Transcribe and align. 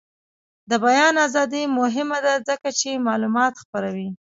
د 0.69 0.71
بیان 0.85 1.15
ازادي 1.27 1.63
مهمه 1.79 2.17
ده 2.25 2.33
ځکه 2.47 2.69
چې 2.79 3.03
معلومات 3.07 3.53
خپروي. 3.63 4.09